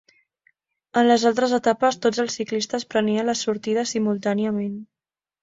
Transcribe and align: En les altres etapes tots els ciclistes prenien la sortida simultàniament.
En 1.01 1.03
les 1.09 1.25
altres 1.29 1.53
etapes 1.57 1.99
tots 2.05 2.23
els 2.23 2.39
ciclistes 2.41 2.87
prenien 2.95 3.29
la 3.31 3.37
sortida 3.43 3.85
simultàniament. 3.93 4.75